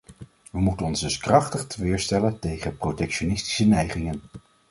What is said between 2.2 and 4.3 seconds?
tegen protectionistische neigingen.